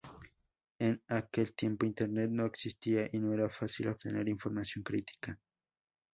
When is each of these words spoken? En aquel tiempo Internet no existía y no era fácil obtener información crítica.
En 0.79 0.99
aquel 1.09 1.53
tiempo 1.53 1.85
Internet 1.85 2.31
no 2.31 2.47
existía 2.47 3.07
y 3.13 3.19
no 3.19 3.35
era 3.35 3.49
fácil 3.49 3.89
obtener 3.89 4.27
información 4.29 4.83
crítica. 4.83 5.37